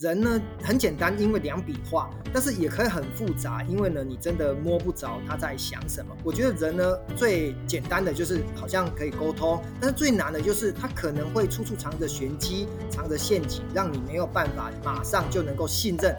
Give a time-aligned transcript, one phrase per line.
[0.00, 6.12] 人呢很简单，因为两笔画，但是也可以很复杂，因为呢你真的摸不着他在想什么。
[6.24, 16.12] 我觉得人呢最简单的就是好像可以沟通，但是最难的就是他可能会处处藏着玄机，藏着陷阱，让你没有办法马上就能够信任。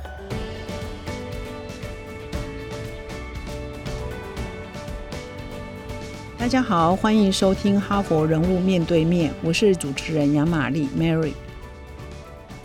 [6.38, 11.34] 大家好，欢迎收听《哈佛人物面对面》，我是主持人杨玛丽 Mary。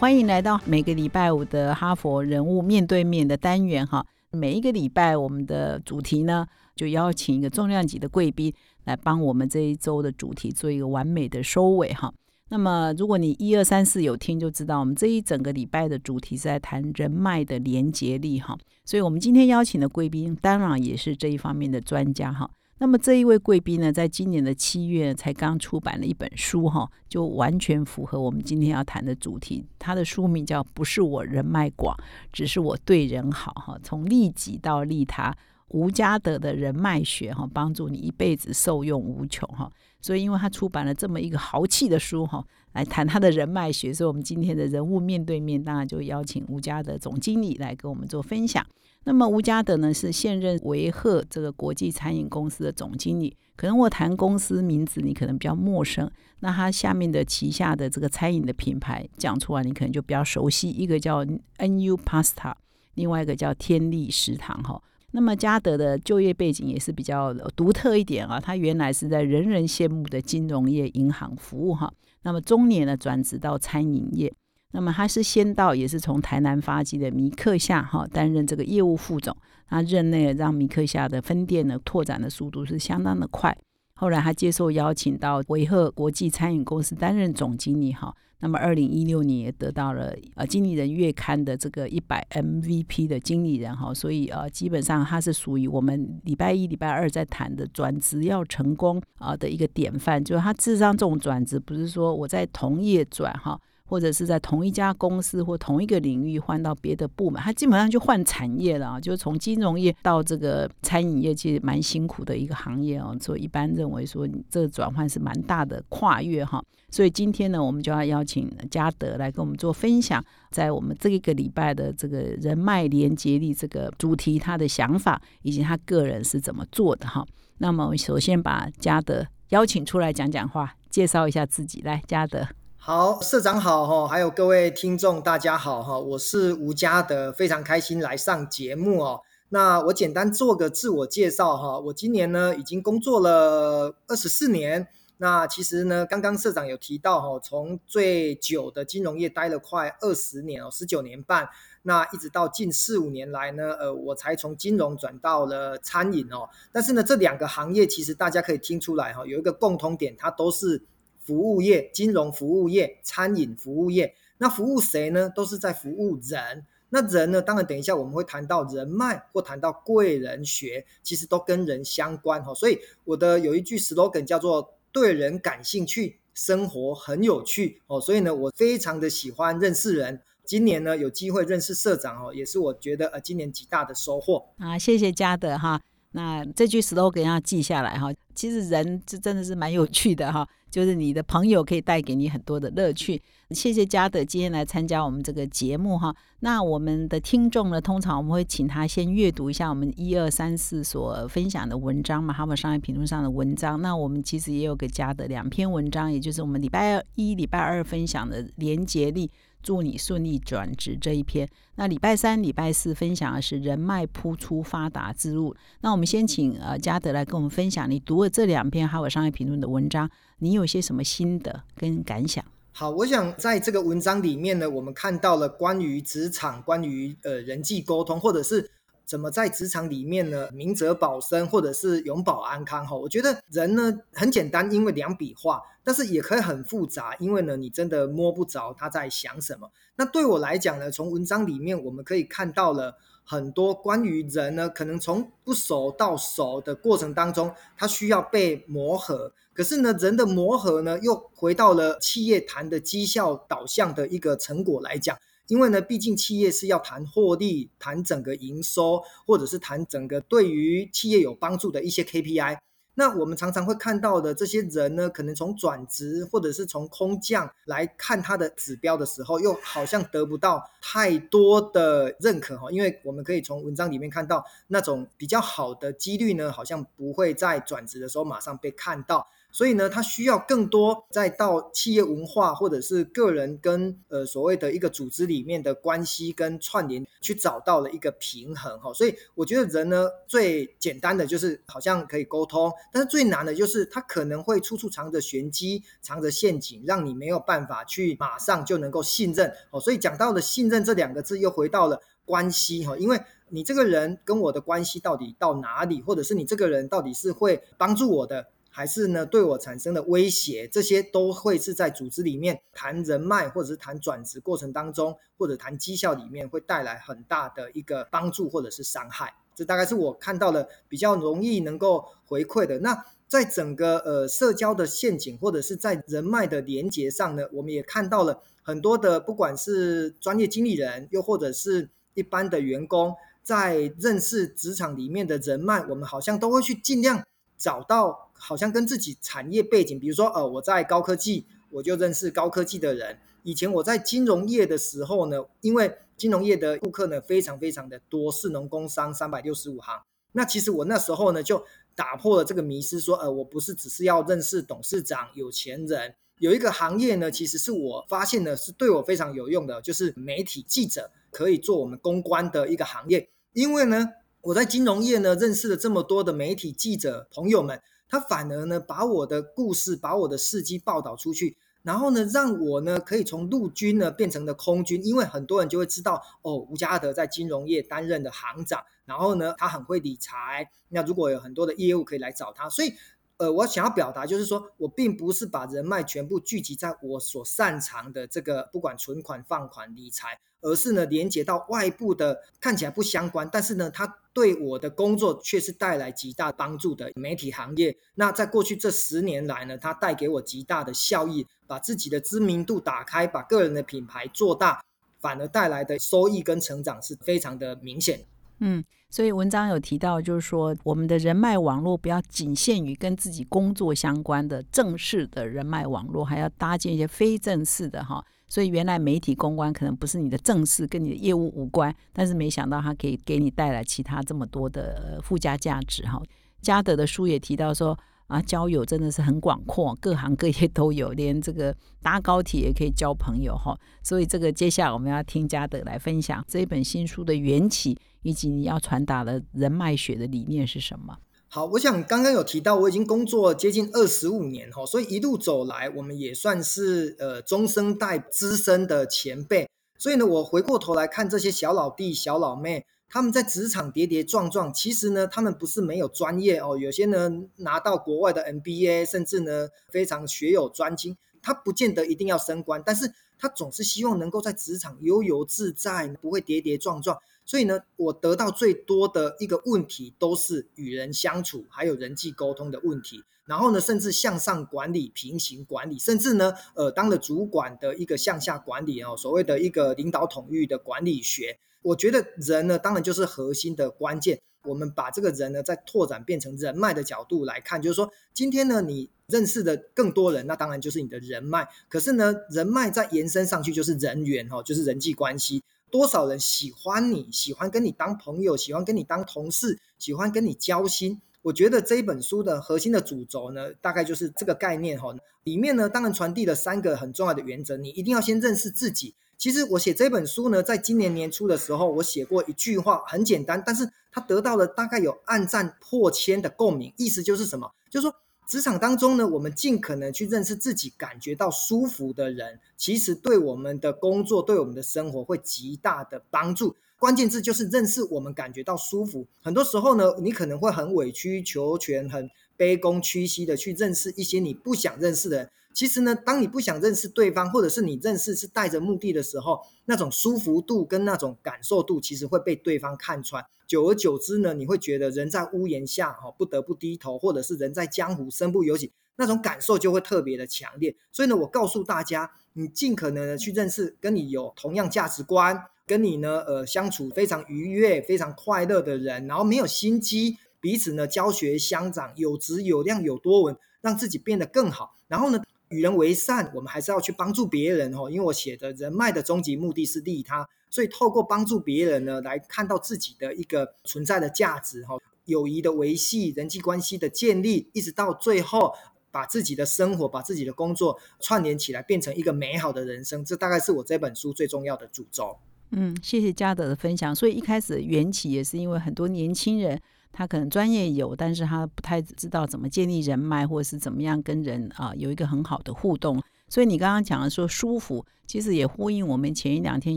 [0.00, 4.02] 欢迎来到每个礼拜五的哈佛人物面对面的单元哈。
[4.30, 8.50] 每一个礼拜我们的主题呢，就邀请一个重量级的贵宾
[8.84, 12.10] 来帮我们这一周的主题做一个完美的收尾哈。
[12.48, 18.56] 那么如果你一二三四有听就知道，我们这一整个礼拜的主题是在谈人脉的连结力哈。
[18.86, 22.50] 所以我们今天邀请的贵宾当然也是这一方面的专家哈。
[22.83, 29.62] 那么这一位贵宾呢，在今年的七月才刚出版了一本书，哈，就完全符合我们今天要谈的主题。
[29.79, 31.95] 他的书名叫《不是我人脉广，
[32.33, 35.31] 只是我对人好》，哈，从利己到利他，
[35.69, 39.70] 吴家德的人脉学，哈，帮助你一辈子受用无穷，哈。
[40.00, 48.64] 所以，因为他出版了这么一个豪气的书，哈，来谈他的人脉学，所以我们今天的人物面对面，当然就邀请吴家德总经理来跟我们做分享。
[49.04, 56.10] 那么吴家德呢是现任维赫这个国际餐饮公司的总经理，可能我谈公司名字你可能比较陌生，
[56.41, 62.52] 那他下面的旗下的这个餐饮的品牌讲出来你可能就比较熟悉，一个叫 NU Pasta，
[62.94, 64.80] 另外一个叫天利食堂哈。
[65.12, 71.91] 那么嘉德的就业背景也是比较独特一点啊，他原来是在人人羡慕的金融业银行服务哈，
[72.22, 74.32] 那么中年呢转职到餐饮业。
[74.72, 79.36] 那么他是先到，也是从台南发迹的米克夏哈担任这个业务副总，
[79.68, 83.56] 他任内让米克夏的分店呢拓展的速度是相当的快。
[84.01, 88.11] 后来他接受邀请到维赫国际餐饮公司担任总经理哈。
[88.39, 93.93] 那么二零一六年也得到了呃经理人月刊的这个一百 MVP 的经理人哈。
[93.93, 100.25] 所以呃基本上他是属于我们礼拜一、礼拜二在谈的转职要成功啊的一个典范。
[100.25, 103.60] 就是他智商这种转职不是说我在同业转哈。
[103.91, 113.17] 或者是在同一家公司或同一个领域换到别的部门，他基本上就换产业了啊，就是从金融业到这个餐饮业，其实蛮辛苦的一个行业哦。
[113.21, 116.62] 所以一般认为说你，这个转换是蛮大的跨越哈。
[116.89, 127.27] 所以今天呢，我们就要邀请嘉德来跟我们做分享，在我们这一个礼拜的这个人脉连接力这个主题，他的想法以及他个人是怎么做的哈。
[127.59, 132.47] 那么，首先把嘉德邀请出来讲讲话，介绍一下自己，来，嘉德。
[132.82, 139.20] 好，社长好哈，还有各位听众大家好哈，我是吴家德，非常开心来上节目哦。
[139.50, 144.88] 那我简单做个自我介绍哈，我今年呢已经工作了二十四年。
[145.18, 151.50] 那其实呢，刚刚社长有提到哈，从最久的金融业待了快二十年哦，十九年半。
[151.82, 156.48] 那一直到近四五年来呢，呃，我才从金融转到了餐饮哦。
[156.72, 160.82] 但是呢，这两个行业其实大家可以听出来哈，有一个共通点，它都是。
[161.20, 165.31] 服务业、金融服务业、餐饮服务业，那服务谁呢？
[165.34, 166.64] 都是在服务人。
[166.92, 167.41] 那人呢？
[167.41, 172.53] 当然，等一下我们会谈到人脉或谈到贵人学，其实都跟人相关哈。
[172.53, 178.00] 所以我的有一句 slogan 叫做“对人感兴趣，生活很有趣”哦。
[178.00, 180.20] 所以呢，我非常的喜欢认识人。
[180.44, 184.76] 今年呢，有机会认识社长哦，也是我觉得呃今年极大的收获啊。
[184.76, 185.80] 谢谢嘉德哈。
[186.10, 188.12] 那这句 slogan 要记下来哈。
[188.34, 193.20] 其实人这真的是蛮有趣的哈，就是你的朋友可以带给你很多的乐趣。
[193.50, 196.14] 谢谢嘉德今天来参加我们这个节目哈。
[196.38, 203.80] 那我们的听众呢，通常我们会请他先阅读一下我们一二三四所分享的文章嘛，哈佛商业评论上的文章。
[203.82, 209.30] 那我们其实也有给嘉德两篇文章，也就是我们礼拜一、礼拜二分享的连结力。
[209.62, 211.48] 祝你顺利转职这一篇。
[211.76, 215.54] 那礼拜三、礼拜四分享的是人脉铺出发达之路。
[215.81, 222.44] 那我们先请呃嘉德来跟我们分享，你读了这两篇《哈佛商业评论》的文章，你有些什么心得跟感想？
[222.72, 228.71] 好，我想在这个文章里面呢，我们看到了关于职场、关于呃人际沟通，或者是。
[229.10, 230.48] 怎么在职场里面呢？
[230.53, 232.86] 明哲保身，或者是永保安康？
[232.86, 239.68] 哈，我觉得人呢很简单，因为两笔画，但是也可以很复杂，因为呢你真的摸不着他在想什么。
[239.97, 249.33] 那对我来讲呢，从文章里面我们可以看到了很多关于人呢，可能从不熟到熟的过程当中，他需要被磨合。
[249.53, 255.18] 可是呢，人的磨合呢，又回到了企业谈的绩效导向的一个成果来讲。
[255.50, 262.58] 因为呢，毕竟企业是要谈获利、谈整个营收，或者是谈整个对于企业有帮助的一些 KPI。
[262.94, 279.26] 那我们常常会看到的这些人呢，可能从转职或者是从空降来看他的指标的时候，又好像得不到太多的认可哈，因为我们可以从文章里面看到那种比较好的几率呢，好像不会在转职的时候马上被看到。
[279.52, 288.92] 所以呢，他需要更多再到企业文化或者是个人跟呃所谓的一个组织里面的关系跟串联，去找到了一个平衡哈。
[288.92, 299.80] 所以我觉得人呢最简单的就是好像可以沟通，但是最难的就是他可能会处处藏着玄机，藏着陷阱，让你没有办法去马上就能够信任哦。
[299.80, 308.47] 所以讲到了信任这两个字，又回到了关系哈，因为你这个人跟我的关系到底到哪里，或者是你这个人到底是会帮助我的。
[308.73, 319.35] 还是呢，对我产生的威胁，这些都会是在组织里面谈人脉，或者是谈转职过程当中，或者谈绩效里面会带来很大的一个帮助或者是伤害。
[319.57, 322.78] 这大概是我看到的比较容易能够回馈的。
[322.78, 337.25] 那在整个呃社交的陷阱，或者是在人脉的连接上呢，我们也看到了很多的，不管是专业经理人，又或者是一般的员工，在认识职场里面的人脉，我们好像都会去尽量
[337.59, 338.29] 找到。
[338.40, 343.19] 好像跟自己产业背景，比如说，呃，我在高科技，我就认识高科技的人。
[343.42, 350.02] 以前我在金融业的时候呢，因为金融业的顾客呢非常非常的多，市农工商三百六十五行。
[350.33, 351.64] 那其实我那时候呢就
[351.95, 356.14] 打破了这个迷思，说，呃，我不是只是要认识董事长、有钱人。
[356.38, 363.28] 有一个行业呢，其实是我发现呢是对我非常有用的，就是媒体记者可以做我们公关的一个行业。
[363.52, 364.09] 因为呢，
[364.40, 367.81] 我在金融业呢认识了这么多的媒体记者朋友们。
[368.11, 382.92] 他反而呢，把我的故事、把我的事迹报道出去，然后呢，让我呢可以从陆军呢变成了空军，因为很多人就会知道哦，吴家德在金融业担任的行长，然后呢，他很会理财，那如果有很多的业务可以来找他，所以。
[383.40, 397.97] 呃，我想要表达就是说，我并不是把人脉全部聚集在我所擅长的这个，不管存款、放款、理财，而是呢，连接到外部的看起来不相关，但是呢，它对我的工作却是带来极大帮助的媒体行业。
[398.16, 404.85] 那在过去这十年来呢，它带给我极大的效益，把自己的知名度打开，把个人的品牌做大，
[405.19, 408.26] 反而带来的收益跟成长是非常的明显。
[408.61, 418.25] 嗯，所以文章有提到，就是说我们的人脉网络不要仅限于跟自己工作相关的正式的人脉网络，还要搭建一些非正式的哈。
[418.47, 426.23] 所以原来媒体公关可能不是你的正式，跟你的业务无关，但是没想到它可以给你带来其他这么多的附加价值哈。
[426.62, 427.99] 嘉德的书也提到说。
[428.30, 433.76] 啊，交友真的是很广阔，各行各业都有，连这个搭高铁也可以交朋友哈。
[434.04, 441.18] 所以这个接下来我们要听嘉德来分享这一本新书的缘起，以及你要传达的人脉学的理念是什么。
[441.49, 449.68] 好，我想刚刚有提到，我已经工作接近二十五年哈，所以一路走来，我们也算是呃中生代资深的前辈。
[449.99, 452.87] 所以呢，我回过头来看这些小老弟、小老妹。
[453.12, 467.18] 他们在职场跌跌撞撞，其实呢，他们不是没有专业哦，有些呢拿到国外的 MBA，甚至呢非常学有专精，他不见得一定要升官，但是他总是希望能够在职场悠游自在，不会跌跌撞撞。
[467.45, 473.25] 所以呢，我得到最多的一个问题都是与人相处，还有人际沟通的问题。
[473.45, 481.59] 然后呢，甚至向上管理、平行管理，甚至呢，呃，当了主管的一个向下管理哦，所谓的一个领导统御的管理学。
[481.82, 484.40] 我觉得人呢，当然就是核心的关键。
[484.64, 491.66] 我们把这个人呢，再拓展变成人脉的角度来看，就是说，今天呢，你认识的更多人，那当然就是你的人脉。
[491.88, 495.62] 可是呢，人脉再延伸上去就是人缘哦，就是人际关系。
[495.90, 501.23] 多少人喜欢你，喜欢跟你当朋友，喜欢跟你当同事，喜欢跟你交心。
[501.40, 505.16] 我觉得这一本书的核心的主轴呢，大概就是这个概念哈。
[505.45, 509.14] 里面呢，当然传递了三个很重要的原则，你一定要先认识自己。
[509.40, 516.92] 其实我写这本书呢，在今年年初的时候，我写过一句话，很简单，但是它得到了大概有暗赞破千的共鸣。
[516.99, 517.73] 意思就是什么？
[517.88, 518.14] 就是说，
[518.47, 526.76] 职场当中呢，我们尽可能去认识自己感觉到舒服的人，其实对我们的工作、对我们的生活会极大的帮助。
[526.99, 529.26] 关键字就是认识我们感觉到舒服。
[529.40, 532.28] 很多时候呢，你可能会很委曲求全、很
[532.59, 535.50] 卑躬屈膝的去认识一些你不想认识的人。
[535.73, 543.45] 其实呢，当你不想认识对方，或者是你认识是带着目的的时候，那种舒服度跟那种感受度，其实会被对方看穿。
[543.67, 550.97] 久而久之呢，你会觉得人在屋檐下哈不得不低头，或者是人在江湖身不由己，那种感受就会特别的强烈。
[551.12, 560.37] 所以呢，我告诉大家，你尽可能的去认识跟你有同样价值观，跟你呢呃相处非常愉悦、非常快乐的人，然后没有心机。
[560.61, 564.97] 彼此呢教学相长，有质有量有多文，让自己变得更好。
[565.07, 568.09] 然后呢，与人为善，我们还是要去帮助别人哦。
[568.09, 574.97] 因为我写的人脉的终极目的是利他，所以透过帮助别人呢，来看到自己的一个存在的价值哈。
[575.25, 578.75] 友谊的维系，人际关系的建立，一直到最后。
[579.12, 585.37] 把自己的生活、把自己的工作串联起来，变成一个美好的人生，这大概是我这本书最重要的主轴。
[585.71, 587.12] 嗯，谢谢嘉德的分享。
[587.12, 596.23] 所以一开始缘起也是因为很多年轻人，他可能专业有，但是他不太知道怎么建立人脉，或者是怎么样跟人啊有一个很好的互动。
[596.50, 599.97] 所以你刚刚讲的说舒服，其实也呼应我们前一两天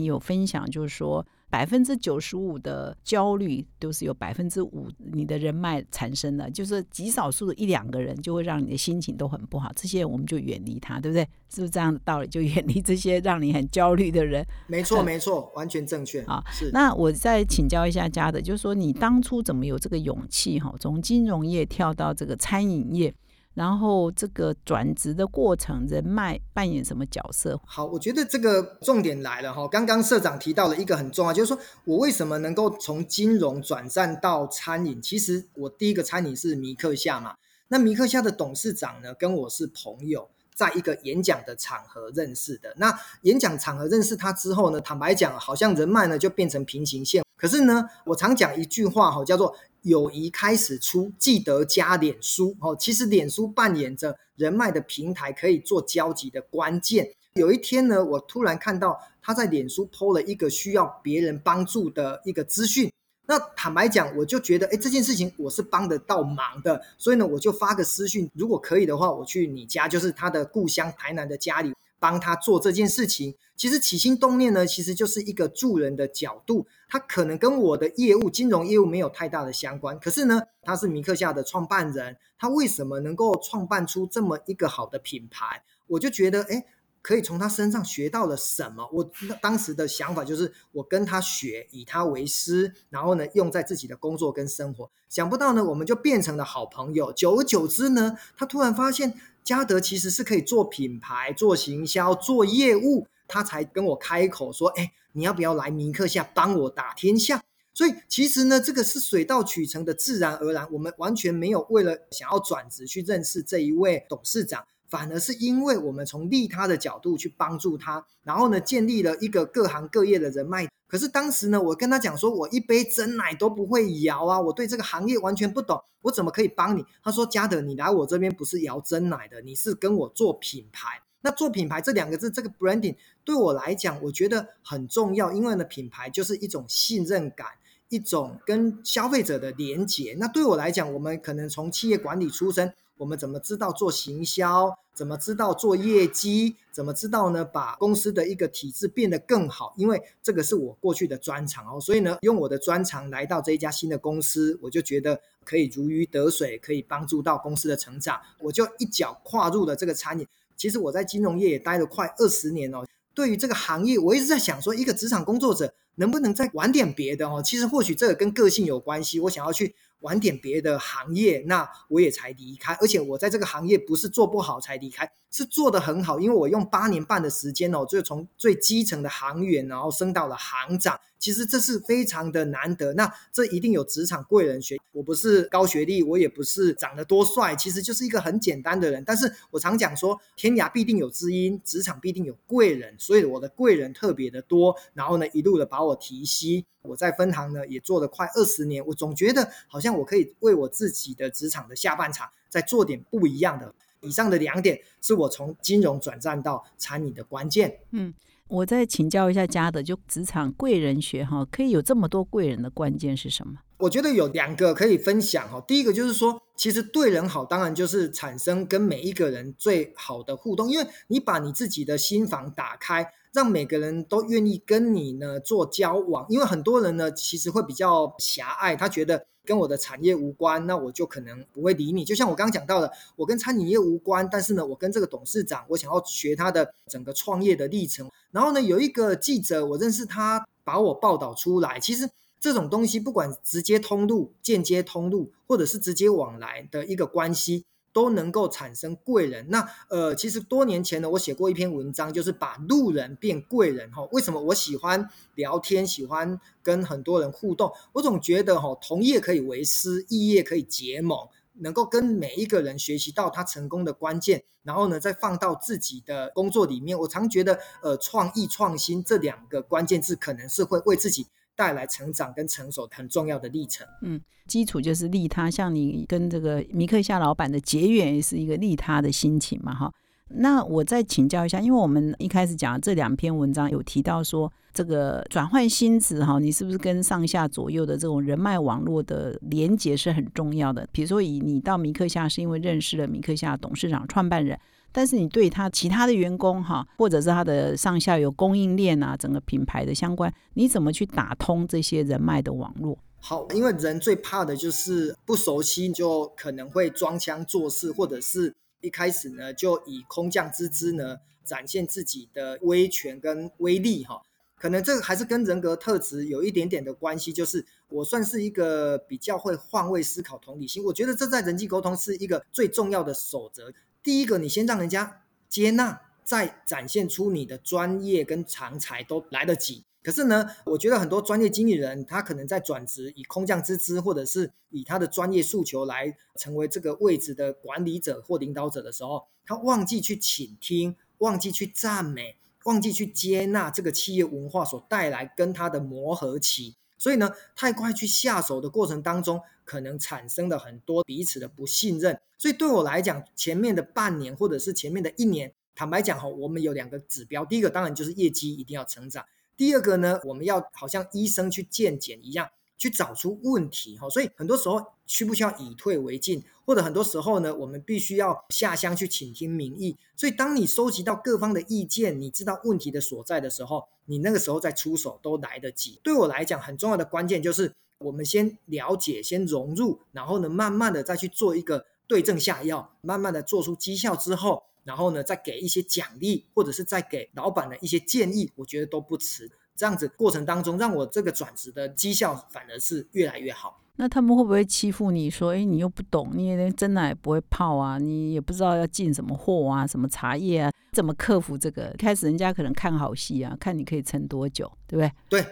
[0.00, 1.26] 也有分享，就是说。
[1.50, 11.22] 百分之九十五的焦虑都是有百分之五你的人脉产生的，就是极少数的一两个人就会让你的心情都很不好，这些我们就远离他，对不对？
[11.48, 12.26] 是不是这样的道理？
[12.26, 14.44] 就远离这些让你很焦虑的人。
[14.66, 16.42] 没错，没错，完全正确 啊！
[16.50, 16.70] 是。
[16.72, 23.14] 那我再请教一下嘉的，就是说你当初怎么有这个勇气哈，从金融业跳到这个餐饮业？
[23.54, 27.60] 然后这个转职的过程，人脉扮演什么角色？
[27.64, 29.68] 好，我觉得这个重点来了哈。
[29.68, 35.00] 刚刚社长提到了一个很重要，就是说我为什么能够从金融转战到餐饮？
[35.00, 37.34] 其实我第一个餐饮是米克夏嘛。
[37.68, 42.74] 那米克夏的董事长呢，跟我是朋友，在一个演讲的场合认识的。
[42.76, 47.22] 那演讲场合认识他之后呢，坦白讲，好像人脉呢就变成平行线。
[47.36, 49.54] 可是呢，我常讲一句话哈，叫做。
[49.84, 52.76] 友谊开始出，记得加脸书哦。
[52.78, 57.08] 其实脸书扮演着人脉的平台，可以做交集的关键。
[57.34, 62.92] 有一天呢，我突然看到他在脸书 PO 了一个需要别人帮助的一个资讯。
[63.26, 66.82] 那坦白讲，我就觉得，哎，这件事情我是帮得到忙的。
[66.98, 71.72] 所以呢，我就发个私讯，如果可以的话，我去你家，就是他的故乡台南的家里。
[72.00, 76.66] 帮他做这件事情，其实起心动念呢，其实就是一个助人的角度。
[76.88, 85.62] 他可能跟我的业务、金融业务没有太大的相关，可是呢，他是米克夏的创办人，他为什么能够创办出这么一个好的品牌？
[85.86, 86.64] 我就觉得，哎，
[87.00, 88.88] 可以从他身上学到了什么？
[88.92, 94.90] 我当时的想法就是，我跟他学，以他为师，然后呢，用在自己的工作跟生活。
[95.08, 97.12] 想不到呢，我们就变成了好朋友。
[97.12, 99.14] 久而久之呢，他突然发现。
[99.44, 107.42] 嘉德其实是可以做品牌、做行销、做业务，他才跟我开口说：“哎，你要不要来明克下帮我打天下？”
[107.74, 110.66] 所以其实呢，这个是水到渠成的，自然而然。
[110.72, 114.64] 我们完全没有为了想要转职去认识这一位董事长。
[114.86, 120.68] 反而是因为我们从利他的角度去帮助他，然后呢，建立了一个各行各业的人脉。
[120.86, 126.84] 可是当时呢，我跟他讲说，我一杯真奶都不会摇啊，我对这个行业完全不懂，我怎么可以帮你？
[127.02, 131.02] 他说：“嘉德，你来我这边不是摇真奶的，你是跟我做品牌。
[131.24, 137.46] 那做品牌这两个字，这个 branding 对我来讲，我觉得很重要，因为呢，品牌就是一种信任感，
[137.88, 140.14] 一种跟消费者的连结。
[140.18, 144.72] 那对我来讲，我们可能从企业管理出身。”我们怎么知道做行销？
[144.92, 146.54] 怎么知道做业绩？
[146.70, 147.44] 怎么知道呢？
[147.44, 149.74] 把公司的一个体制变得更好？
[149.76, 158.20] 因为这个是我过去的专长哦，所以呢，用我的专长来到这一家新的公司，我就觉得可以如鱼得水，可以帮助到公司的成长。
[158.38, 160.24] 我就一脚跨入了这个餐饮。
[160.56, 162.84] 其实我在金融业也待了快二十年哦。
[163.14, 167.42] 对于这个行业，我一直在想说，一个职场工作者能不能再玩点别的哦？
[167.44, 169.20] 其实或许这个跟个性有关系。
[169.20, 169.74] 我想要去。
[170.00, 172.74] 玩点别的行业，那我也才离开。
[172.74, 176.20] 而且我在这个行业不是做不好才离开，是做得很好。
[176.20, 181.00] 因为我用八年半的时间哦，就从最基层的行员，然后升到了行长。
[181.18, 182.92] 其实这是非常的难得。
[182.94, 184.76] 那这一定有职场贵人学。
[184.92, 189.02] 我不是高学历，我也不是长得多帅，其实就是一个很简单的人。
[189.04, 192.94] 但是我常讲说，天涯必定有知音，职场必定有贵人。
[192.98, 194.76] 所以我的贵人特别的多。
[194.92, 196.64] 然后呢，一路的把我提携。
[196.82, 203.74] 我在分行呢也做了快二十年，我总觉得好像我可以为我自己的职场的下半场再做点不一样的。
[204.00, 207.78] 以上的两点是我从金融转战到餐饮的关键。
[207.92, 208.12] 嗯，
[208.48, 213.54] 我再请教一下嘉德，就职场贵人学哈，可以有这么多贵人的关键是什么？
[213.78, 215.60] 我觉得有两个可以分享哈。
[215.66, 223.06] 第一个就是说，其实对人好，当然就是产生跟每一个人最好的互动，因为你把你自己的心房打开。
[223.34, 232.04] 让每个人都愿意跟你呢做交往，因为很多人呢其实会比较狭隘，他觉得跟我的产业无关，那我就可能不会理你。
[232.04, 238.10] 就像我刚刚讲到的，我跟餐饮业无关，但是呢，我跟这个董事长，我想要学他的整个创业的历程。
[238.30, 241.78] 然后呢，有一个记者，我认识他，把我报道出来。
[241.78, 242.08] 其实
[242.40, 247.64] 这种东西，不管直接通路、间接通路，或者是直接往来的一个关系。
[247.94, 249.46] 都能够产生贵人。
[249.48, 254.06] 那呃，其实多年前呢，我写过一篇文章，就是把路人变贵人哈。
[254.12, 257.72] 为什么我喜欢聊天，喜欢跟很多人互动？
[257.92, 261.16] 我总觉得哈，同业可以为师，异业可以结盟。
[261.56, 266.98] 能够跟每一个人学习到他成功的关键，然后呢，再放到自己的工作里面。
[266.98, 273.86] 我常觉得，呃，创意、创新这两个关键字，可能是会为自己带来成长跟成熟很重要的历程。
[274.02, 279.92] 嗯，基础就是利他，像你跟这个米克夏老板的结缘，也是一个利他的心情嘛，哈。
[280.36, 290.88] 那我再请教一下，因为我们一开始讲这两篇文章有提到说，这个转换心智哈，你是不是跟上下左右的这种人脉网络的连接是很重要的？
[290.90, 294.58] 比如说，以你到米克夏是因为认识了米克夏董事长、创办人，
[294.94, 302.96] 但是你对他其他的员工哈，或者是他的上下游供应链啊，整个品牌的相关，你怎么去打通这些人脉的网络？
[303.18, 308.54] 好，因为人最怕的就是不熟悉，就可能会装腔作势，或者是。
[308.80, 314.20] 一开始呢，就以空降之姿呢，展现自己的威权跟威力哈。
[314.58, 320.84] 可能这个还是跟人格特质有一点点的关系，就是我算是一个比较会换位思考、同理心。
[320.84, 323.72] 我觉得这在人际沟通是一个最重要的守则。
[324.04, 329.86] 第一个，你先让人家接纳，再展现出你的专业跟长才都来得及。
[330.02, 346.76] 可是呢，我觉得很多专业经理人，他可能在转职以空降之姿，或者是以他的专业诉求来成为这个位置的管理者或领导者的时候，他忘记去倾听，忘记去赞美，忘记去接纳这个企业文化所带来跟他的磨合期。
[346.96, 352.20] 所以呢，太快去下手的过程当中，可能产生了很多彼此的不信任。
[352.38, 359.24] 所以对我来讲，前面的半年或者是前面的一年，坦白讲哈，我们有两个指标，第一个当然就是业绩一定要成长。
[359.56, 364.08] 第二个呢，我们要好像医生去健检一样，去找出问题哈。
[364.08, 369.96] 所以很多时候需不需要以退为进，或者很多时候呢，我们必须要下乡去倾听民意。
[370.16, 376.00] 所以当你收集到各方的意见，你知道问题的所在的时候，你那个时候再出手都来得及。
[376.02, 384.64] 对我来讲，很重要的关键就是我们先了解，先融入，然后呢，慢慢的再去做一个对症下药，慢慢的做出绩效之后。
[384.84, 389.50] 然后呢，再给一些奖励，或者是再给老板的一些建议，我觉得都不迟。
[389.76, 393.80] 这样子过程当中，让我这个转职的绩效反而是越来越好。
[393.96, 395.30] 那他们会不会欺负你？
[395.30, 401.94] 说，哎，你又不懂，你也连真奶不会泡啊，你也不知道要进什么货啊，什么茶叶啊，怎么克服这个？
[401.98, 405.42] 开始人家可能看好戏啊，看你可以撑多久，对不对？
[405.42, 405.46] 对，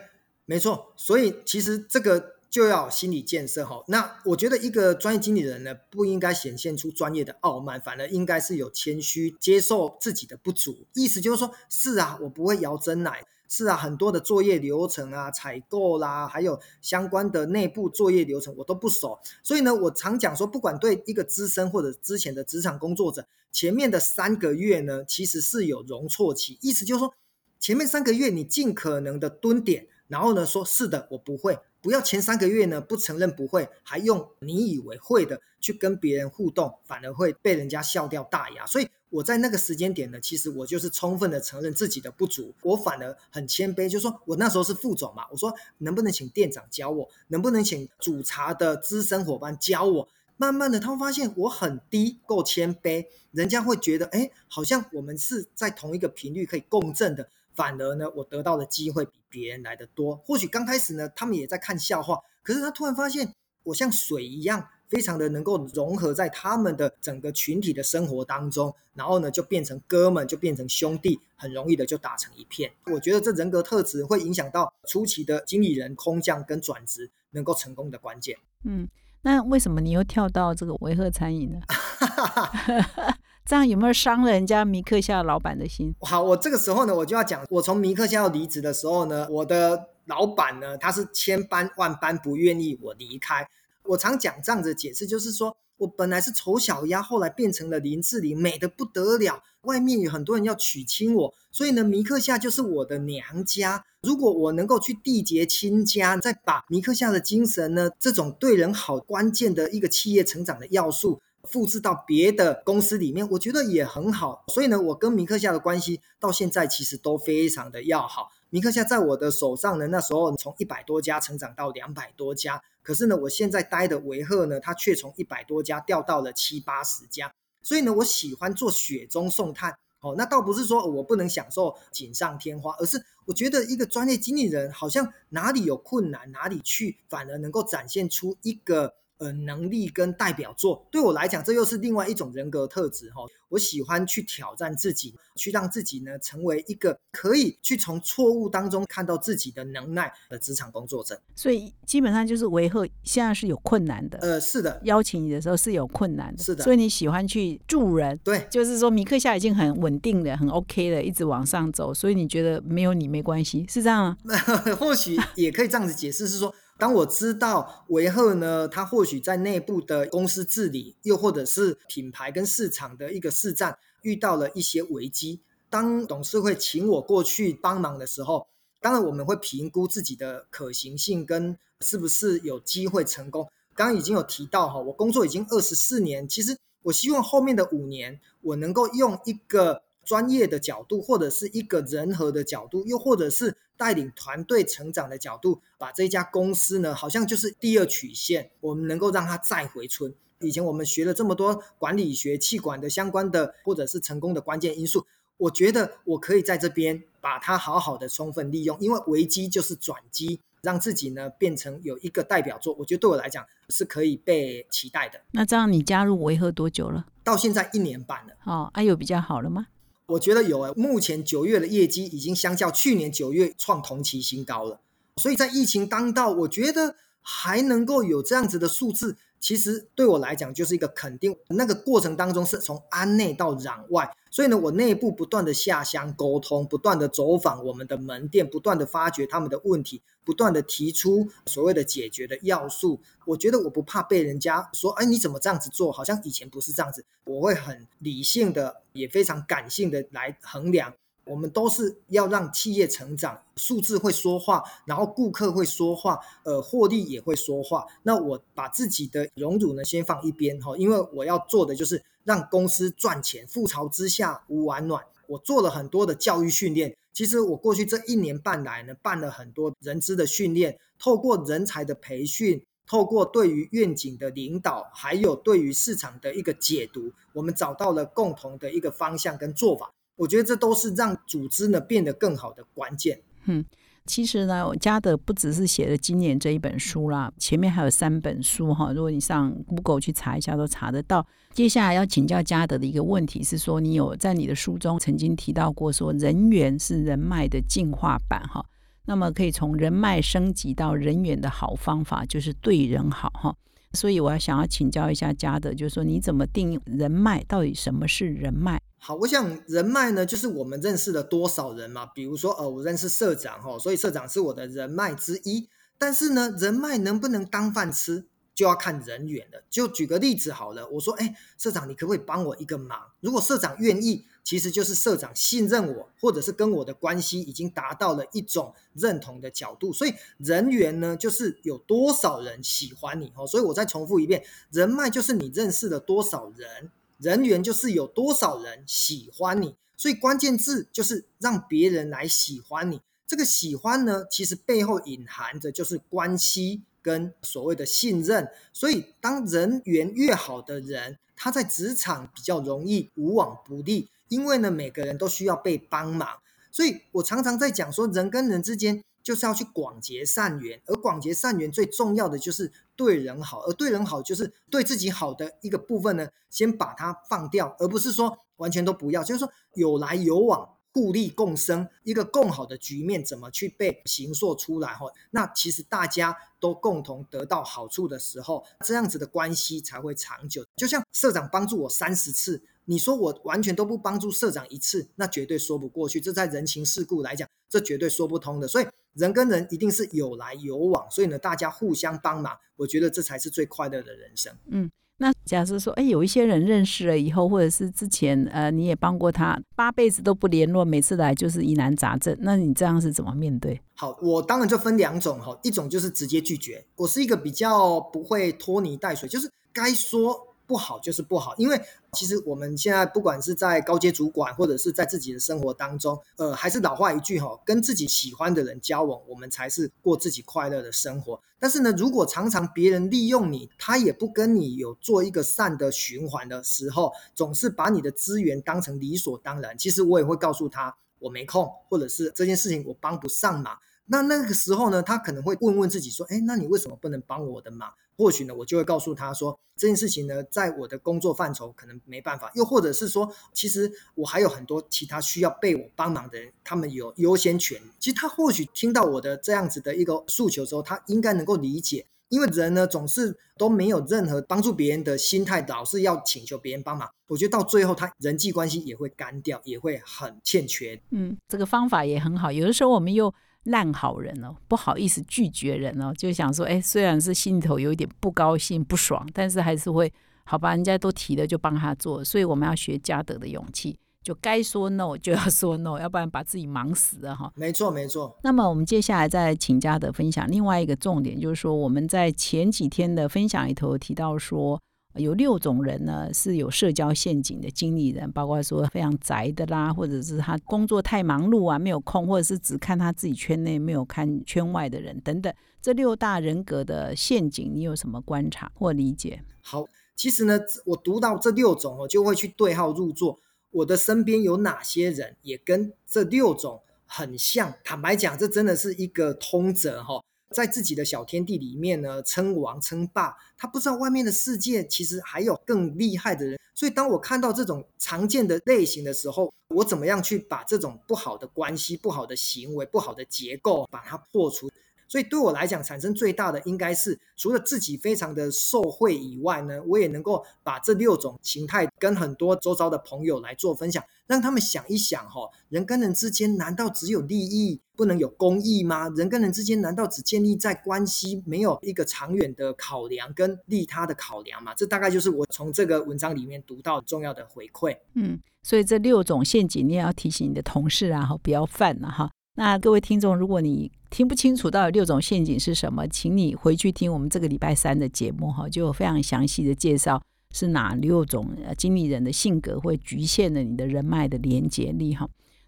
[0.46, 0.92] 没错。
[0.96, 2.33] 所以其实这个。
[2.53, 10.87] 就要心理建设哈，那我觉得一个专业经理人呢，不应该显现出专业的傲慢，反而应该是有谦虚，接受自己的不足。
[10.92, 19.19] 意思就是说，是啊，我不会摇真奶，是啊，很多的作业流程啊，采购啦，还有相关的内部作业流程我都不熟。
[19.43, 26.57] 所以呢，我常讲说，不管对一个资深或者之前的职场工作者，前面的三个月呢，其实是有容错期。
[26.62, 27.15] 意思就是说，
[27.61, 31.59] 前面三个月你尽可能的蹲点，然后呢，说是的，我不会。
[31.83, 38.65] 不要前三个月呢不承认不会，还用你以为会的去跟别人互动，反而会被人家笑掉大牙。
[38.65, 50.09] 所以我在那个时间点呢，其实我就是充分的承认自己的不足，我反而很谦卑，就说我那时候是副总嘛，我说能不能请店长教我，能不能请煮茶的资深伙伴教我？
[50.38, 57.29] 慢慢的，他会发现我很低，够谦卑，人家会觉得，哎，好像我们是在同一个频率可以共振的。
[57.55, 60.16] 反而呢，我得到的机会比别人来的多。
[60.25, 72.70] 或许刚开始呢，他们也在看笑话，可是他突然发现我像水一样，非常的能够融合在他们的整个群体的生活当中，然后呢，就变成哥们，就变成兄弟，很容易的就打成一片。
[72.92, 78.37] 我觉得这人格特质会影响到初期的经理人空降跟转职能够成功的关键。
[78.64, 78.87] 嗯，
[79.22, 81.59] 那为什么你又跳到这个维和餐饮呢？
[83.46, 85.94] 这样有没有伤了人家米克夏老板的心？
[86.07, 93.48] 好，我这个时候呢，我就要讲，我从米克夏要离职的时候呢，我的老板呢，他是千般万般不愿意我离开。
[93.85, 99.42] 我常讲这样子解释，就是说我本来是丑小鸭，后来变成了林志玲，美的不得了。
[99.62, 103.85] 外面有很多人要娶亲我，所以呢，米克夏就是我的娘家。
[104.03, 111.21] 如果我能够去缔结亲家，再把米克夏的精神呢，这种对人好关键的一个企业成长的要素。
[111.45, 114.45] 复制到别的公司里面，我觉得也很好。
[114.47, 118.31] 所以呢，我跟米克夏的关系到现在其实都非常的要好。
[118.55, 127.33] 米克夏在我的手上呢，那时候从一百多家成长到两百多家，可是呢，我现在待的维赫呢，它却从一百多家掉到了七八十家。
[127.62, 129.79] 所以呢，我喜欢做雪中送炭。
[130.01, 138.97] 哦，那倒不是说我不能享受锦上添花，而是我觉得一个专业经理人好像哪里有困难哪里去，反而能够展现出一个。
[139.22, 140.85] 呃能力跟代表作。
[140.90, 143.22] 对我来讲，这又是另外一种人格特质哈。
[143.48, 151.20] 我喜欢去挑战自己，去让自己呢成为一个可以去从错误当中看到自己的能耐的职场工作者。
[151.37, 154.18] 所以基本上就是维赫现在是有困难的。
[154.22, 156.42] 呃，是的，邀请你的时候是有困难的。
[156.42, 158.18] 是的，所以你喜欢去助人。
[158.24, 164.37] 对，就是说米克夏已经很稳定了、很 OK 的，一直往上走，所以你觉得没有你没关系，是这样吗？
[164.80, 166.54] 或许也可以这样子解释，是说。
[166.83, 175.40] 当我知道维赫呢，他或许在内部的公司治理，又或者是品牌跟市场的一个市占遇到了一些危机，
[175.71, 178.49] 当董事会请我过去帮忙的时候，
[178.81, 183.49] 当然我们会评估自己的可行性跟是不是有机会成功。
[183.77, 189.85] 刚刚已经有提到哈，我工作已经二十四年，其实我希望后面的五年我能够用一个。
[190.12, 200.12] 专业的角度，或者是一个人和的角度，又或者是带领团队成长的角度，把这家公司呢，好像就是第二曲线，我们能够让它再回春。
[200.40, 205.07] 以前我们学了这么多管理学、气管的相关的，或者是成功的关键因素，
[205.38, 215.22] 我觉得我可以在这边把它好好的充分利用，因为危机就是转机，让自己呢变成有一个代表作，我觉得对我来讲是可以被期待的。
[215.31, 217.07] 那这样你加入维和多久了？
[217.25, 218.35] 到现在一年半了。
[218.44, 219.68] 哦，啊有比较好了吗？
[220.12, 224.81] 我觉得有诶，目前九月的业绩已经相较去年九月创同期新高了，
[225.16, 229.16] 所以在疫情当道，我觉得还能够有这样子的数字。
[229.40, 242.99] 其实对我来讲就是一个肯定，那个过程当中是从安内到攘外，所以呢，我内部不断的下乡沟通，不断的走访我们的门店，不断的发掘他们的问题，不断的提出所谓的解决的要素。
[243.27, 245.92] 我觉得我不怕被人家说，哎，你怎么这样子做？
[245.92, 247.05] 好像以前不是这样子。
[247.25, 250.95] 我会很理性的，也非常感性的来衡量。
[251.24, 257.87] 我们都是要让企业成长，数字会说话，然后顾客会说话，呃，获利也会说话。
[258.02, 263.46] 那我把自己的荣辱呢先放一边哈，因为我要做的就是让公司赚钱。
[263.46, 265.04] 覆巢之下无完卵。
[265.28, 279.92] 我做了很多的教育训练，其实我过去这一年半来呢，办了很多人资的训练，透过人才的培训，透过对于愿景的领导，还有对于市场的一个解读，我们找到了共同的一个方向跟做法。
[280.22, 283.20] 我觉得这都是让组织呢变得更好的关键。
[283.46, 283.64] 嗯，
[284.06, 288.92] 其实呢，我嘉德不只是写了今年这一本书啦，前面还有三本书哈。
[288.92, 291.26] 如果你上 Google 去查一下，都查得到。
[291.52, 298.64] 接下来要请教嘉德的一个问题是说，你有在你的书中曾经提到过，说人缘是人脉的进化版哈。
[299.04, 303.56] 那么可以从人脉升级到人缘的好方法就是对人好哈。
[303.94, 307.44] 所以我要想要请教一下嘉德，就是说你怎么定义人脉？
[307.44, 308.81] 到底什么是人脉？
[308.98, 312.07] 好，我想人脉呢，就是我们认识了多少人嘛。
[312.07, 315.68] 比如说，呃，我认识社长哈，所以社长是我的人脉之一。
[315.98, 319.62] 但是呢，人脉能不能当饭吃，就要看人缘了。
[319.68, 322.98] 就举个例子好了，我说，哎，社长，你可不可以帮我一个忙？
[323.20, 329.92] 如果社长愿意，其实就是社长信任我，或者是跟我的关系已经达到了一种认同的角度。
[329.92, 333.46] 所以人缘呢，就是有多少人喜欢你哦。
[333.46, 336.90] 所以我再重复一遍，人脉就是你认识了多少人。
[337.18, 343.00] 人缘就是有多少人喜欢你，所以关键字就是让别人来喜欢你。
[343.28, 348.50] 这个喜欢呢，其实背后隐含着就是关系跟所谓的信任。
[348.72, 356.29] 所以，当人缘越好的人，他在职场比较容易无往不利，因为呢，每个人都需要被帮忙。
[356.71, 359.05] 所以我常常在讲说，人跟人之间。
[359.23, 369.23] 就是要去广结善缘，而广结善缘最重要的就是对人好，而对人好就是对自己好的一个部分呢，先把它放掉，而不是说完全都不要。
[369.23, 374.94] 就是说有来有往，互利共生，一个更好的局面怎么去被形塑出来？
[374.94, 380.64] 哈，那其实大家都共同得到好处的时候，这样子的关系才会长久。
[380.76, 386.20] 就像社长帮助我三十次，你说我完全都不帮助社长一次，那绝对说不过去。
[386.20, 388.68] 这在人情世故来讲，这绝对说不通的。
[388.68, 388.87] 所以。
[389.14, 394.57] 人跟人一定是有来有往，所以呢，大家互相帮忙，我觉得这才是最快乐的人生。
[394.64, 394.90] 嗯，
[395.22, 403.80] 那假设说，哎，有一些人认识了以后，或者是之前呃你也帮过他，八辈子都不联络，每次来就是疑难杂症，那你这样是怎么面对？
[403.94, 410.48] 好，我当然就分两种哈，一种就是直接拒绝，我是一个比较不会拖泥带水，就是该说。
[410.72, 411.78] 不好就是不好，因为
[412.14, 421.38] 其实我们现在不管是在高阶主管，或者是在自己的生活当中，呃，还是老话一句哈，跟自己喜欢的人交往，我们才是过自己快乐的生活。
[421.58, 433.76] 但是呢，如果常常别人利用你，他也不跟你有做一个善的循环的时候，总是把你的资源当成理所当然，其实我也会告诉他我没空，或者是这件事情我帮不上忙。
[434.06, 437.92] 那那个时候呢，他可能会问问自己说，哎，那你为什么不能帮我的忙？
[438.16, 442.51] 或许呢，我就会告诉他说，这件事情呢，在我的工作范畴可能没办法。
[442.55, 447.81] 又或者是说，其实我还有很多其他需要被我帮忙的人，他们有优先权。
[447.98, 452.07] 其实他或许听到我的这样子的一个诉求之后，他应该能够理解。
[452.29, 457.07] 因为人呢，总是都没有任何帮助别人的心态，老是要请求别人帮忙。
[457.27, 460.98] 我觉得到最后，他人际关系也会干掉，也会很欠缺。
[461.11, 462.51] 嗯，这个方法也很好。
[462.51, 470.12] 有的时候我们又烂好人哦，不好意思拒绝人哦，就想说，哎，虽然是心里头有一点不高兴、不爽，但是还是会
[470.44, 472.25] 好吧，人家都提了就帮他做。
[472.25, 473.98] 所以我们要学嘉德的勇气。
[474.22, 477.53] 就该说 no 就要说 no，要不然把自己忙死了哈。
[477.57, 478.38] 没错，没错。
[478.44, 484.81] 那么我们接下来再请嘉德分享另外一个重点，就是说我们在前几天的分享里头提到说，
[485.14, 495.53] 有六种人呢是有社交陷阱的经理人，包括说非常宅的啦，或者是他工作太忙碌啊没有空，或者是只看他自己圈内没有看圈外的人等等。
[495.81, 499.42] 这六大人格的陷阱，你有什么观察或理解？
[499.61, 503.38] 好，其实呢，我读到这六种，我就会去对号入座。
[503.72, 507.75] 我的身边有哪些人也跟这六种很像？
[507.83, 510.22] 坦白讲，这真的是一个通则哈，
[510.53, 516.59] 在自己的小天地里面呢，称王称霸，他不知道外面的世界其实还有更厉害的人。
[516.75, 524.71] 所以，当我看到这种常见的类型的时候，我怎么样去把这种不好的关系、不好的行为、不好的结构把它破除？
[525.12, 539.11] 所以对我来讲，产生最大的应该是除了自己非常的受惠以外呢，我也能够把这六种形态跟很多周遭的朋友来做分享，让他们想一想哈，人跟人之间难道只有利益不能有公益吗？
[539.11, 544.72] 人跟人之间难道只建立在关系，没有一个长远的考量跟利他的考量吗？
[544.75, 547.98] 这大概就是我从这个文章里面读到重要的回馈。
[548.14, 552.31] 嗯，所以这六种陷阱你也要提醒你的同事啊，哈，不要犯了哈。
[552.55, 560.23] 那各位听众，如果你听不清楚到底六种陷阱是什么，请你回去听我们这个礼拜三的节目哈，就非常详细的介绍
[560.55, 565.27] 是哪六种经理人的性格会局限了你的人脉的连接力哈。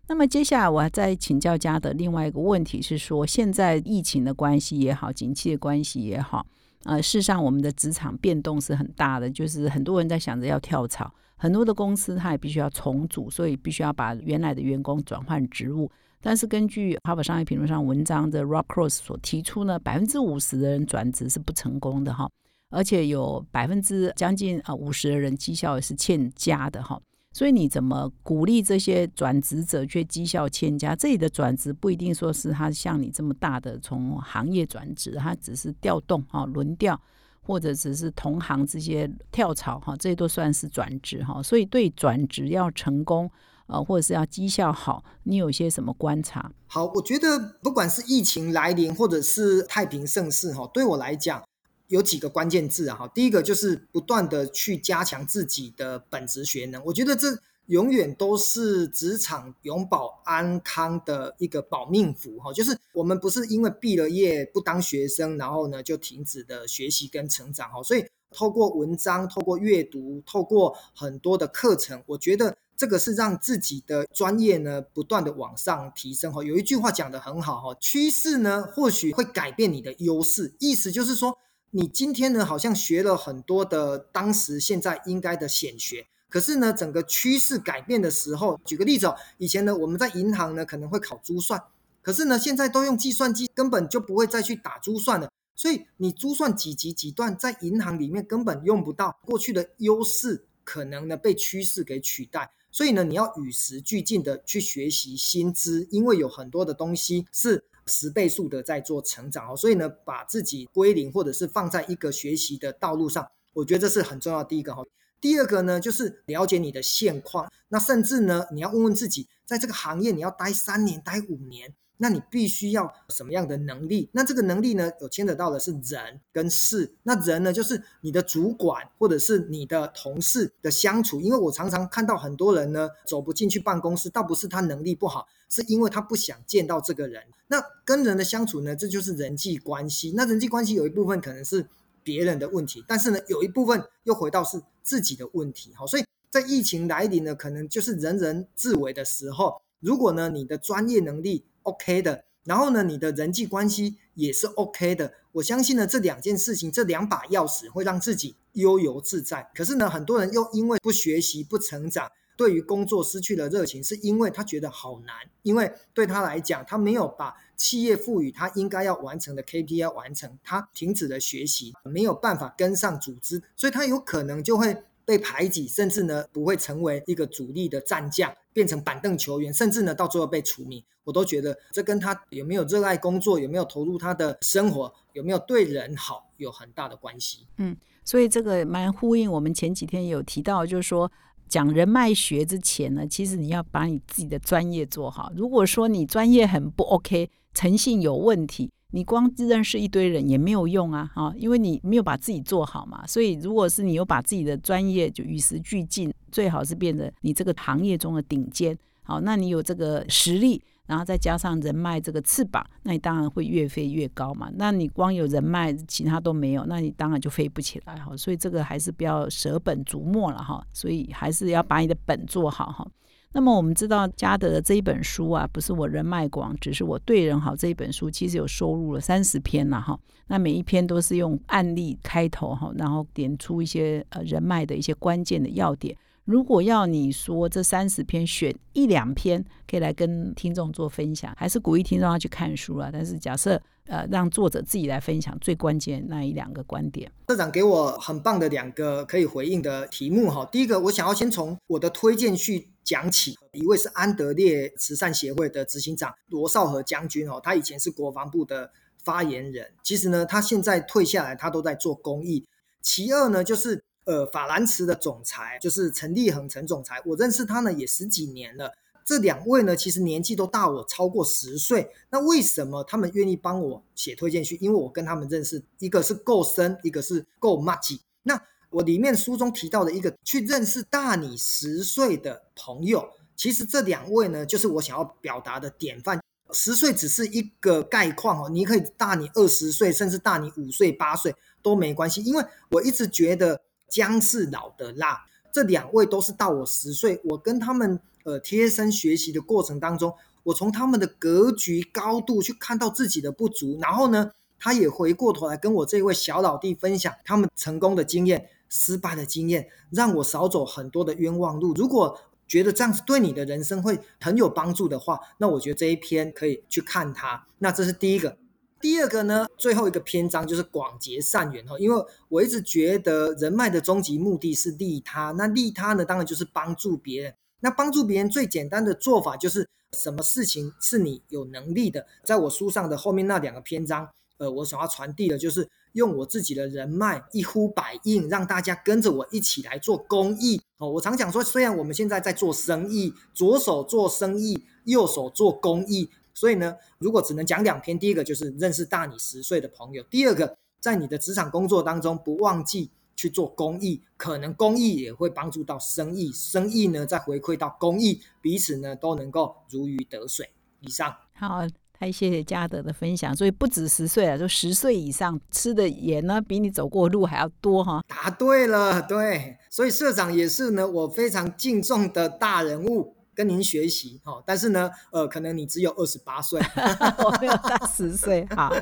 [0.09, 6.44] 那么接下来我要再请教家的另外一个问题是说，现在疫情的关系也好，景气的关系也好，
[6.85, 15.90] 呃，事实上我们的职场变动是很大的，就是很多人在想着要跳槽，很多的公司它也必须要重组，所以必须要把原来的员工转换职务。
[16.26, 22.26] 但是根据《哈佛商业评论》上文章的 Rock Cross 所提出呢，百分之五十的人转职是不成功的哈，
[22.70, 26.98] 而且有百分之将近啊五十的人绩效也是欠佳的哈。
[27.34, 30.96] 所以你怎么鼓励这些转职者却绩效欠佳？
[30.96, 36.98] 这里的转职不一定说是他像你这么大的从行业转职，他只是调动哈轮调，
[37.42, 41.42] 或者只是同行这些跳槽哈，这都算是转职哈。
[41.42, 43.30] 所以对转职要成功。
[43.66, 46.53] 呃，或者是要绩效好，你有些什么观察？
[46.66, 51.42] 好，我觉得不管是疫情来临，或者是太平盛世，哈，对我来讲
[51.88, 72.55] 有几个关键字啊，哈，第一个就是不断的去加强自己的本职学能，我觉得这永远都是职场永保安康的一个保命符，哈，就是我们不是因为毕了业不当学生，然后呢就停止的学习跟成长，哈，所以透过文章，透过阅读，透过很多的课程，我觉得。
[72.76, 76.42] 这个是让自己的专业呢不断的往上提升哈。
[76.42, 81.38] 有一句话讲得很好哈，趋势呢或许会改变你的优势，意思就是说，
[81.70, 91.62] 你今天呢好像学了很多的当时现在应该的显学，可是呢整个趋势改变的时候，举个例子哦，以前呢我们在银行呢可能会考珠算，
[92.02, 102.50] 可是呢现在都用计算机，根本就不会再去打珠算了，所以你珠算几级几段在银行里面根本用不到，过去的优势可能呢被趋势给取代。
[102.74, 109.56] 所以呢，你要与时俱进的去学习新知，因为有很多的东西是十倍速的在做成长哦。
[109.56, 114.42] 所以呢，把自己归零或者是放在一个学习的道路上，我觉得这是很重要。
[114.42, 114.82] 第一个哈，
[115.20, 117.48] 第二个呢，就是了解你的现况。
[117.68, 121.72] 那甚至呢，你要问问自己，在这个行业你要待三年、待五年。
[121.96, 124.09] 那你必须要什么样的能力？
[124.12, 126.92] 那这个能力呢，有牵扯到的是人跟事。
[127.04, 131.20] 那人呢，就是你的主管或者是你的同事的相处。
[131.20, 137.22] 因为我常常看到很多人呢，走不进去办公室，倒不是他能力不好，是因为他不想见到这个人。
[137.46, 140.12] 那跟人的相处呢，这就是人际关系。
[140.16, 141.66] 那人际关系有一部分可能是
[142.02, 145.72] 别人的问题，但是呢，有一部分又回到是自己的问题。
[145.74, 149.62] 好，所以在疫情来临呢，可能就是人人自危的时候。
[149.80, 159.50] 如果呢，你的专业能力 OK 的，然后呢，你的人际关系也是 OK 的，我相信呢，这两件事情，这两把钥匙会让自己悠游自在。
[159.55, 180.82] 可是呢，很多人又因为不学习、不成长，对于工作失去了热情，是因为他觉得好难，因为对他来讲，他没有把企业赋予他应该要完成的 KPI 完成，他停止了学习，没有办法跟上组织，所以他有可能就会被排挤，甚至呢不会成为一个主力的战将，变成板凳球员，甚至呢到最后被除名。
[181.04, 187.46] 我都觉得这跟他有没有热爱工作，有没有投入他的生活，有没有对人好，有很大的关系。
[187.58, 191.10] 嗯，所以这个蛮呼应我们前几天有提到，就是说。
[191.54, 195.30] 讲人脉学之前呢，其实你要把你自己的专业做好。
[195.36, 201.08] 如果说你专业很不 OK，诚信有问题，你光认识一堆人也没有用啊！
[201.14, 203.06] 哈，因为你没有把自己做好嘛。
[203.06, 208.76] 所以，如果是你有把自己的专业就与时俱进，最好是变得你这个行业中的顶尖。
[209.04, 210.60] 好，那你有这个实力。
[210.87, 214.51] 然后再加上人脉这个翅膀，那你当然会越飞越高嘛。
[214.57, 218.16] 那你光有人脉，其他都没有，那你当然就飞不起来哈。
[218.16, 220.64] 所以这个还是不要舍本逐末了哈。
[220.73, 222.87] 所以还是要把你的本做好哈。
[223.33, 229.99] 那么我们知道嘉德的这一本书啊，不是我人脉广，只是我对人好这一本书，其实有收录了三十篇了哈。
[230.29, 235.97] 那每一篇都是用案例开头哈，然后点出一些呃人脉的一些关键的要点。
[236.24, 242.88] 如果要你说这三十篇选一两篇可以来跟听众做分享，还是鼓励听众要去看书啊？
[242.90, 250.48] 但是假设呃让作者自己来分享最关键那一两个观点，社长给我很棒的两个可以回应的题目哈。
[250.50, 253.37] 第一个，我想要先从我的推荐序讲起。
[253.52, 258.70] 一位是安德烈慈善协会的执行长罗少和将军哦，他以前是国防部的
[259.04, 262.46] 发言人，其实呢，他现在退下来，他都在做公益。
[262.80, 263.84] 其二呢，就是。
[264.04, 268.70] 呃，法兰茨的总裁就是陈立恒陈总裁，我认识他呢也十几年了。
[269.02, 271.90] 这两位呢，其实年纪都大我超过十岁。
[272.10, 274.58] 那为什么他们愿意帮我写推荐序？
[274.60, 278.00] 因为我跟他们认识，一个是够深，一个是够默契。
[278.22, 278.40] 那
[278.70, 286.20] 我里面书中提到的一个去认识大你十岁的朋友，其实这两位呢，就是我想要表达的典范。
[286.52, 292.22] 十岁只是一个概况哦，你可以大你二十岁，甚至大你五岁、八岁都没关系。
[292.22, 293.62] 因为我一直觉得。
[293.94, 311.72] 姜是老的辣，这两位都是到我十岁，我跟他们呃贴身学习的过程当中，我从他们的格局高度去看到自己的不足，然后呢，他也回过头来跟我这位小老弟分享他们成功的经验、失败的经验，让我少走很多的冤枉路。
[311.74, 317.46] 如果觉得这样子对你的人生会很有帮助的话，那我觉得这一篇可以去看它。
[317.59, 318.37] 那这是第一个。
[318.80, 327.34] 第二个呢，最后一个篇章就是广结善缘哈，因为我一直觉得人脉的终极目的是利他，那利他呢，当然就是帮助别人。
[327.60, 334.06] 那帮助别人最简单的做法就是什么事情是你有能力的，在我书上的后面那两个篇章，
[334.37, 340.90] 呃，我想要传递的就是用我自己的人脉一呼百应，让大家跟着我一起来做公益哦。
[340.90, 346.10] 我常讲说，虽然我们现在在做生意，左手做生意，右手做公益。
[346.35, 360.51] 所以呢，如果只能讲两篇，第一个就是认识大你十岁的朋友，第二个在你的职场工作当中不忘记去做公益，可能公益也会帮助到生意，生意呢再回馈到公益，彼此呢都能够如鱼得水。
[360.81, 361.62] 以上，好，
[361.99, 363.35] 太谢谢嘉德的分享。
[363.35, 368.05] 所以不止十岁了，就十岁以上吃的盐呢比你走过路还要多哈。
[368.07, 373.13] 答对了，对，所以社长也是呢我非常敬重的大人物。
[373.35, 376.61] 跟您学习哈，但是呢，呃，可能你只有二十八岁，
[377.25, 378.47] 我没有大十岁。
[378.55, 378.73] 好，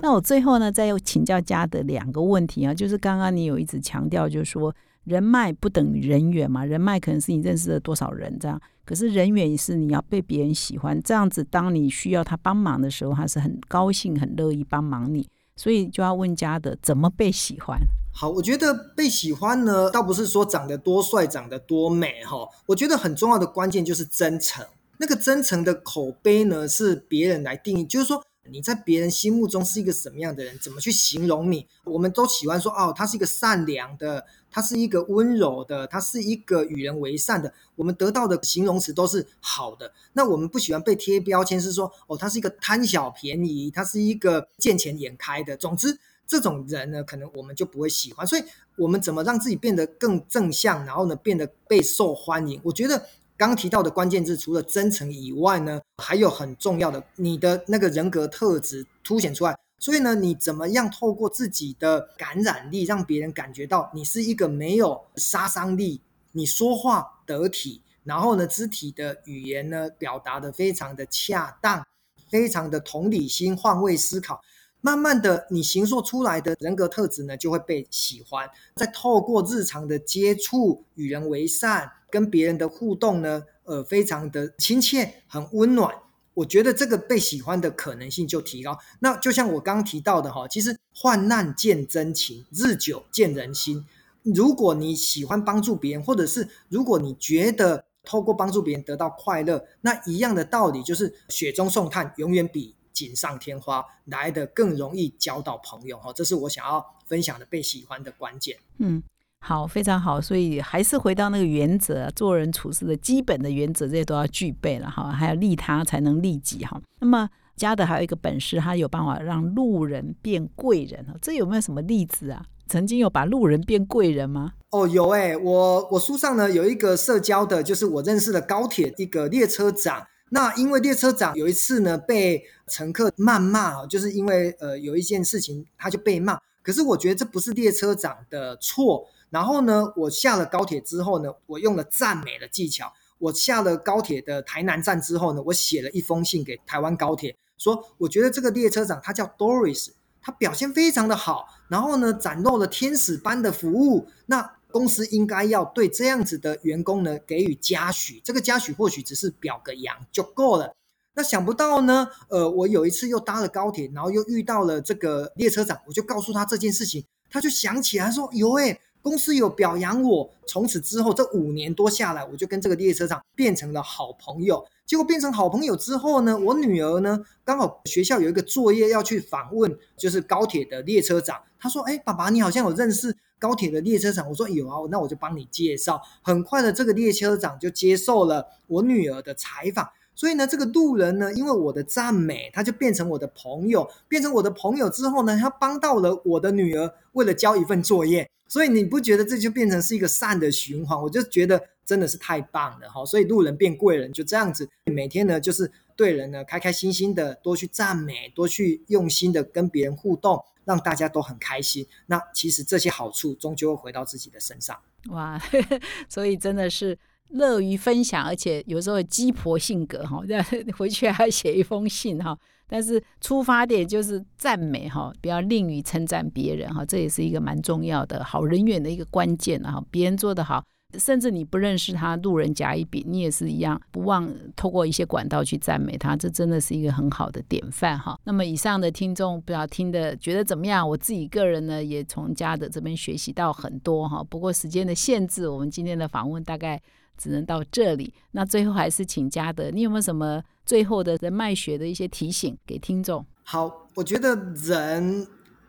[0.00, 17.78] 那我最后呢，再请教嘉德两个问题啊，就是刚刚你有一直强调，就是说人脉不等于人缘嘛，人脉可能是你认识了多少人这样，可是人缘是你要被别人喜欢，这样子，当你需要他帮忙的时候，他是很高兴、很乐意帮忙你，所以就要问家的怎么被喜欢。
[18.14, 22.46] 好，我觉得被喜欢呢，倒不是说长得多帅、长得多美哈。
[22.66, 24.64] 我觉得很重要的关键就是真诚。
[24.98, 31.66] 那个真诚的口碑呢，是别人来定义，就是说你在别人心目中是一个什么样的人，怎么去形容你。
[31.84, 37.52] 我们都喜欢说，哦，他是一个善良的，他是一个温柔的，他是一个与人为善的。
[37.76, 39.92] 我们得到的形容词都是好的。
[40.12, 45.56] 那我们不喜欢被贴标签，是说，哦，他是一个贪小便宜，他是一个见钱眼开的。
[45.56, 45.98] 总之。
[46.24, 48.26] 这种人呢，可能我们就不会喜欢。
[48.26, 48.42] 所以，
[48.76, 52.58] 我们怎么让自己变得更正向，然后呢，变得被受欢迎？
[52.64, 53.06] 我觉得
[53.48, 59.56] 刚提到的关键字，除了真诚以外呢，还有很重要的，你的那个人格特质凸显出来。
[59.78, 66.00] 所以呢，你怎么样透过自己的感染力，让别人感觉到你是一个没有杀伤力，
[66.30, 71.84] 你说话得体，然后呢，肢体的语言呢，表达的非常的恰当，
[72.30, 74.40] 非常的同理心，换位思考。
[74.80, 78.48] 慢慢的，你形塑出来的人格特质呢，就会被喜欢。
[78.76, 85.96] 再透过日常的接触，与人为善，跟别人的互动呢，呃，非常的亲切，很温暖。
[86.34, 88.78] 我觉得这个被喜欢的可能性就提高。
[89.00, 93.86] 那就像我刚刚提到的哈，其实患难见真情，日久见人心。
[94.22, 106.12] 如果你喜欢帮助别人，或者是如果你觉得透过帮助别人得到快乐，那一样的道理就是雪中送炭，永远比锦上添花来的更容易交到朋友哈。
[106.12, 108.58] 这是我想要分享的被喜欢的关键。
[108.76, 109.02] 嗯。
[109.44, 116.80] 好，非常好，所以还是回到那个原则，做人处事的基本的原则，这些都要具备了哈，还要利他才能利己哈。
[117.00, 122.46] 那么嘉德还有一个本事，他有办法让路人变贵人哈，这有没有什么例子啊？
[122.68, 124.52] 曾经有把路人变贵人吗？
[124.70, 139.04] 哦，有哎，我我书上呢有一个社交的，就是我认识的高铁一个列车长，那因为列车长有一次呢被乘客谩骂就是因为呃有一件事情他就被骂，可是我觉得这不是列车长的错。
[139.32, 142.92] 然后呢，我下了高铁之后呢，我用了赞美的技巧。
[143.18, 154.08] 我下了高铁的台南站之后呢，我写了一封信给台湾高铁，说我觉得这个列车长他叫 Doris，他表现非常的好，然后呢，展露了天使般的服务。
[154.26, 160.74] 那公司应该要对这样子的员工呢给予嘉许，这个嘉许或许只是表个扬就够了。
[161.14, 168.80] 那想不到呢，呃，我有一次又搭了高铁，然后又遇到了这个列车长，我就告诉他这件事情，他就想起来说，有诶。
[169.02, 174.64] 公司有表扬我，从此之后这五年多下来，我就跟这个列车长变成了好朋友。
[174.86, 181.40] 结果变成好朋友之后呢，我女儿呢刚好学校有一个作业要去访问，就是高铁的列车长。
[181.58, 189.88] 她说：“哎，爸爸，你好像有认识高铁的列车长。”我说：“有啊，那我就帮你介绍。”很快的，这个列车长就接受了我女儿的采访。
[190.14, 193.88] 所以呢，这个路人呢，因为我的赞美，他就变成我的朋友。
[194.08, 198.28] 变成我的朋友之后呢，他帮到了我的女儿，为了交一份作业。
[198.52, 201.02] 所以你不觉得这就变成是一个善的循环？
[201.02, 203.02] 我就觉得真的是太棒了哈！
[203.02, 211.86] 所以路人变贵人就这样子，每天呢就是对人呢开开心心的，多去赞美，多去用心的跟别人互动，让大家都很开心。
[212.04, 214.78] 那其实这些好处终究会回到自己的身上。
[215.08, 215.40] 哇，
[216.06, 216.98] 所以真的是
[217.30, 220.20] 乐于分享，而且有时候鸡婆性格哈，
[220.76, 222.38] 回去还要写一封信哈。
[222.72, 229.84] 但是出发点就是赞美哈，不要吝于称赞别人哈，这也是一个蛮重要的好人缘的一个关键哈。
[229.90, 230.64] 别人做得好，
[230.98, 238.18] 甚至你不认识他，路人甲乙丙，你也是一样，不忘透过一些管道去赞美他，这真的是一个很好的典范哈。
[238.24, 240.88] 那么以上的听众不要听的觉得怎么样？
[240.88, 244.24] 我自己个人呢，也从嘉德这边学习到很多哈。
[244.24, 246.80] 不过时间的限制，我们今天的访问大概。
[247.22, 248.12] 只能到这里。
[248.32, 253.24] 那最后还是请嘉德，你有没有什么最后的人脉学的一些提醒给听众？
[253.44, 255.24] 好，我觉得人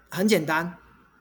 [0.09, 0.75] 很简单，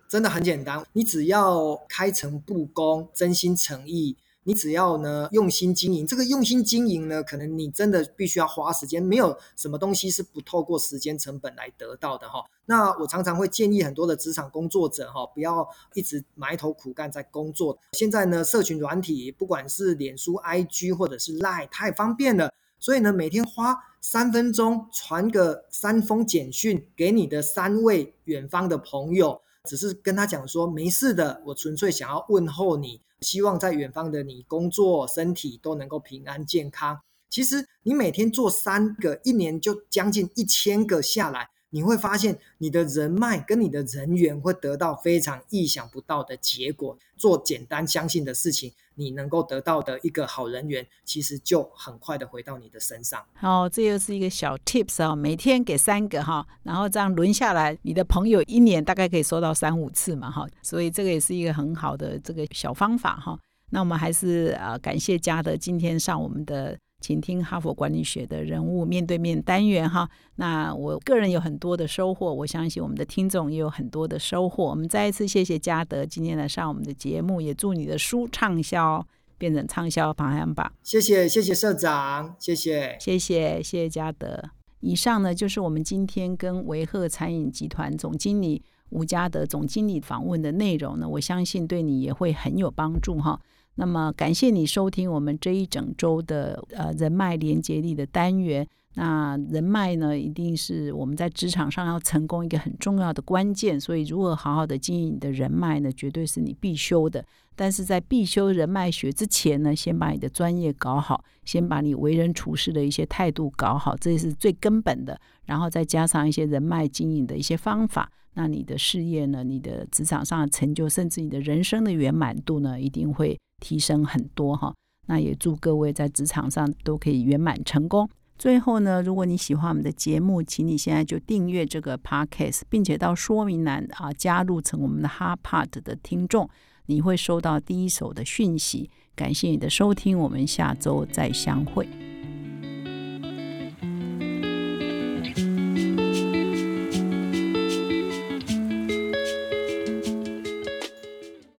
[0.08, 4.16] 真的很简单，你只要开诚布公、真心诚意。
[4.44, 12.44] 你只要呢用心经营，这个用心经营呢，可能你真的必须要花时间，没有什么东西是不透过时间成本来得到的哈。
[12.66, 17.78] 那我常常会建议很多的职场工作者哈，不要一直埋头苦干在工作。
[17.92, 33.00] 现在呢，社群软体不管是脸书、IG 或者是 Line，太方便了，所以呢，每天花三分钟传个三封简讯给你的三位远方的朋友，只是跟他讲说没事的，我纯粹想要问候你。
[33.20, 37.00] 希望在远方的你，工作身体都能够平安健康。
[37.30, 41.48] 其实你每天做三个，一年就将近一千个下来。
[41.74, 46.96] 你会发现，你的人脉跟你的人缘会得到非常意想不到的结果。
[47.16, 53.24] 做简单相信的事情，你能够得到的一个好人缘，其实就很快的回到你的身上。
[53.32, 63.38] 好，这又是一个小 tips 啊，每天给三个哈，然后这样轮下来，你的朋友一年大概可以收到三五次嘛哈，所以这个也是一个很好的这个小方法哈。
[63.70, 66.78] 那我们还是呃感谢嘉德今天上我们的。
[67.02, 74.64] 请听哈佛管理学的人物面对面单元哈，那我个人有很多的收获，我相信我们的听众也有很多的收获。
[74.64, 79.04] 我们再一次谢谢嘉德今天来上我们的节目，也祝你的书畅销，
[79.36, 80.72] 变成畅销排行榜。
[80.84, 82.96] 谢谢谢谢社长，谢谢。
[83.00, 83.88] 谢谢谢谢。
[83.88, 84.50] 嘉德。
[84.80, 93.40] 以上呢就是我们今天跟维赫餐饮集团总经理吴嘉德总经理访问的内容呢，我相信对你也会很有帮助哈。
[93.74, 98.66] 那么感谢你收听我们这一整周的呃人脉连接力的单元。
[98.94, 103.80] 那人脉呢，一定是我们在职场上要成功一个很重要的关键。
[103.80, 107.24] 所以，如何好好的经营你的人脉呢，绝对是你必修的。
[107.56, 115.18] 但是在必修人脉学之前呢，先把你的专业搞好，先把你为人处事的一些态度搞好，这是最根本的。
[115.46, 118.12] 然后再加上一些人脉经营的一些方法。
[118.34, 119.42] 那你的事业呢？
[119.42, 124.74] 你的职场上的成就，甚至你的人生的圆满度呢，一定会提升很多哈。
[125.06, 128.08] 那也祝各位在职场上都可以圆满成功。
[128.36, 136.48] 最后呢，如果你喜欢我们的节目，请你现在就订阅这个 podcast，并且到说明栏啊加入成我们的 h p a r t 的听众，
[136.86, 138.90] 你会收到第一手的讯息。
[139.14, 142.11] 感谢你的收听，我们下周再相会。